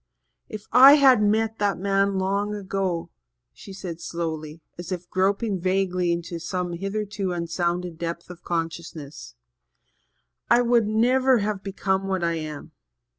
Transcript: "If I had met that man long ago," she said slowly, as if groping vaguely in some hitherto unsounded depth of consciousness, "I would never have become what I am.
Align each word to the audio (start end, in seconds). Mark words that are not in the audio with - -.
"If 0.49 0.65
I 0.71 0.93
had 0.95 1.21
met 1.21 1.59
that 1.59 1.77
man 1.77 2.17
long 2.17 2.55
ago," 2.55 3.11
she 3.53 3.71
said 3.71 4.01
slowly, 4.01 4.63
as 4.75 4.91
if 4.91 5.07
groping 5.11 5.59
vaguely 5.59 6.11
in 6.11 6.23
some 6.23 6.73
hitherto 6.73 7.33
unsounded 7.33 7.99
depth 7.99 8.31
of 8.31 8.41
consciousness, 8.43 9.35
"I 10.49 10.63
would 10.63 10.87
never 10.87 11.37
have 11.45 11.61
become 11.61 12.07
what 12.07 12.23
I 12.23 12.33
am. 12.33 12.71